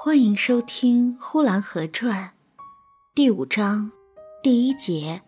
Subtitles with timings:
[0.00, 2.26] 欢迎收听《呼兰河传》
[3.16, 3.90] 第五章
[4.40, 5.22] 第一节，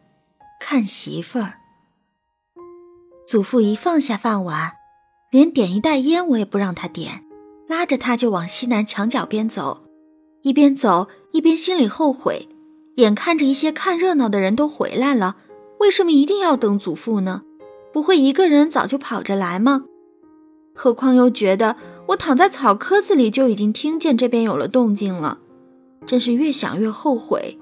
[0.61, 1.55] 看媳妇儿。
[3.27, 4.75] 祖父一放下饭碗，
[5.33, 7.25] 连点一袋烟我也不让他点，
[7.67, 9.83] 拉着他就往西南墙角边走，
[10.43, 12.49] 一边走一边心里后悔，
[12.95, 15.35] 眼看着一些看热闹的人都回来了，
[15.81, 17.43] 为什么一定要等祖父呢？
[17.93, 19.87] 不会一个人早就跑着来吗？
[20.73, 21.77] 何况又觉得。
[22.11, 25.39] 我躺在草棵子里，就已经听见这边有了动静了，
[26.07, 27.59] 真是越想越后悔。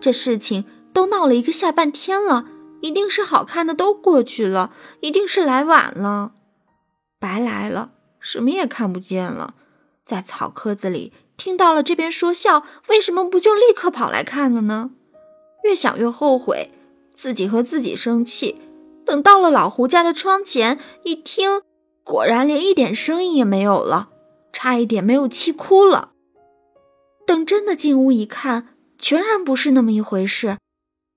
[0.00, 2.46] 这事情都闹了一个下半天了，
[2.80, 6.32] 一定是好看的都过去了，一定是来晚了，
[7.20, 9.54] 白来了，什么也看不见了。
[10.04, 14.90] 在草棵子里听到了这边说笑，为什么不就立刻跑来看了呢？
[15.62, 16.72] 越想越后悔，
[17.14, 18.60] 自己和自己生气。
[19.06, 21.62] 等到了老胡家的窗前，一听。
[22.04, 24.10] 果然连一点声音也没有了，
[24.52, 26.12] 差一点没有气哭了。
[27.26, 28.68] 等真的进屋一看，
[28.98, 30.58] 全然不是那么一回事。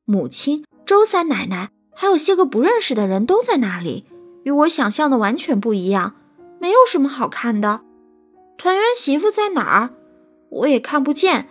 [0.06, 4.06] 母亲、周三奶奶还有些个不认识的人都在那里，
[4.44, 6.16] 与我想象的完全不一样，
[6.60, 7.82] 没有什么好看的。
[8.58, 9.90] 团圆媳妇在哪儿？
[10.50, 11.50] 我也看不见，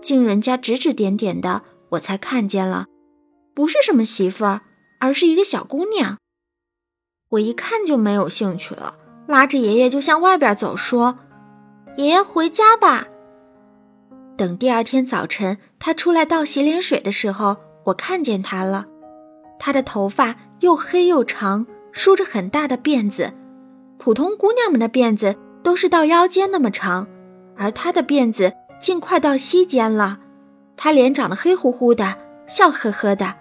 [0.00, 2.86] 经人家指指点点的，我才看见了，
[3.54, 4.62] 不是什么媳妇儿，
[4.98, 6.16] 而是一个小姑娘。
[7.30, 8.94] 我一看就没有兴趣了，
[9.26, 11.18] 拉着爷爷就向外边走，说
[11.96, 13.06] ：“爷爷回家吧。”
[14.36, 18.86] 等第二天早晨他出来倒洗脸水的时候，我看见他了。
[19.58, 23.32] 他的头发又黑又长，梳着很大的辫子。
[23.98, 27.06] 普通姑娘们的辫子都是到腰间那么长，
[27.56, 30.18] 而他的辫子竟快到膝间了。
[30.76, 32.16] 他脸长得黑乎乎的，
[32.48, 33.34] 笑呵呵的。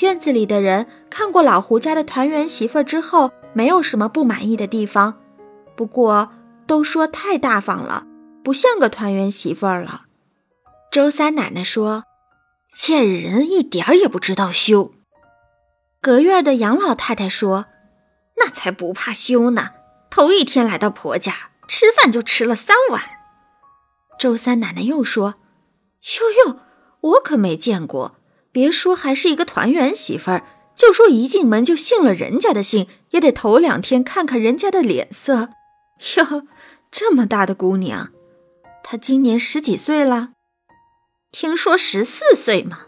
[0.00, 5.22] 院子里的人看过老胡家的团圆媳妇儿之后，没有什么不满意的地方，
[5.74, 6.30] 不过
[6.66, 8.06] 都说太大方了，
[8.44, 10.02] 不像个团圆媳妇儿了。
[10.90, 12.04] 周三奶奶说
[12.76, 14.92] ：“这人一点儿也不知道羞。”
[16.02, 17.66] 隔院的杨老太太说
[18.36, 19.70] ：“那才不怕羞呢，
[20.10, 23.02] 头一天来到婆家，吃饭就吃了三碗。”
[24.18, 25.36] 周三奶奶又说
[26.20, 26.60] ：“哟哟，
[27.00, 28.16] 我可没见过。”
[28.56, 30.42] 别说还是一个团圆媳妇儿，
[30.74, 35.50] 就说一进门就信了人家的姓，也得头两天看看人家的脸色。
[36.16, 36.46] 哟，
[36.90, 38.08] 这么大的姑娘，
[38.82, 40.30] 她今年十几岁了？
[41.30, 42.86] 听说十四岁嘛。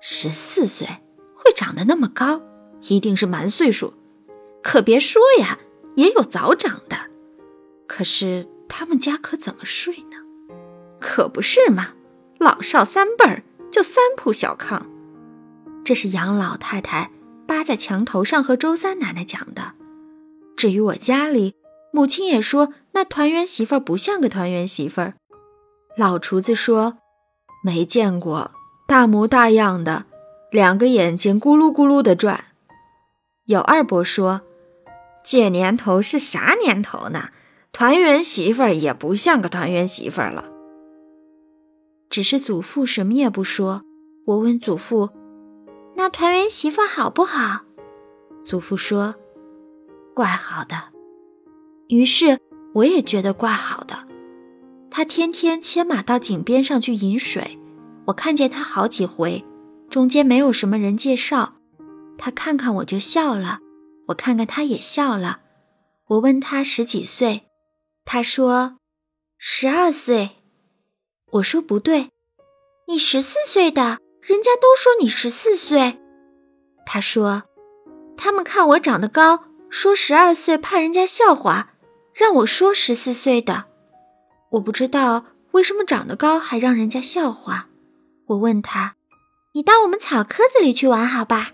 [0.00, 0.88] 十四岁
[1.36, 2.42] 会长得那么高，
[2.88, 3.94] 一定是蛮岁数。
[4.60, 5.60] 可别说呀，
[5.94, 6.96] 也有早长的。
[7.86, 10.16] 可是他们家可怎么睡呢？
[10.98, 11.90] 可不是嘛，
[12.40, 13.44] 老少三辈儿。
[13.70, 14.82] 就三铺小炕，
[15.84, 17.10] 这是杨老太太
[17.46, 19.74] 扒在墙头上和周三奶奶讲的。
[20.56, 21.54] 至于我家里，
[21.92, 25.14] 母亲也说那团圆媳妇儿不像个团圆媳妇儿。
[25.96, 26.98] 老厨子说
[27.64, 28.52] 没见过，
[28.86, 30.04] 大模大样的，
[30.50, 32.44] 两个眼睛咕噜咕噜的转。
[33.46, 34.42] 有二伯说，
[35.24, 37.30] 这年头是啥年头呢？
[37.72, 40.44] 团圆媳妇儿也不像个团圆媳妇儿了。
[42.10, 43.82] 只是祖父什么也不说。
[44.26, 45.10] 我问祖父
[45.96, 47.62] ：“那团圆媳妇好不好？”
[48.44, 49.14] 祖父说
[50.14, 50.76] ：“怪好的。”
[51.88, 52.38] 于是
[52.74, 54.06] 我也觉得怪好的。
[54.90, 57.58] 他天天牵马到井边上去饮水，
[58.06, 59.44] 我看见他好几回，
[59.88, 61.54] 中间没有什么人介绍。
[62.18, 63.60] 他看看我就笑了，
[64.08, 65.40] 我看看他也笑了。
[66.08, 67.44] 我问他十几岁，
[68.04, 68.78] 他说
[69.38, 70.30] ：“十二岁。”
[71.32, 72.10] 我说不对，
[72.88, 76.00] 你十四岁的，人家都说你十四岁。
[76.84, 77.44] 他说，
[78.16, 81.74] 他们看我长得高，说十二岁怕人家笑话，
[82.12, 83.66] 让我说十四岁的。
[84.50, 87.68] 我不知道为什么长得高还让人家笑话。
[88.26, 88.96] 我问他，
[89.52, 91.52] 你到我们草棵子里去玩好吧？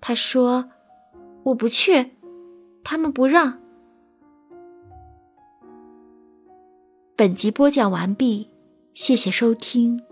[0.00, 0.70] 他说，
[1.46, 2.12] 我不去，
[2.84, 3.60] 他们不让。
[7.16, 8.50] 本集播讲完毕。
[8.96, 10.05] 谢谢收听。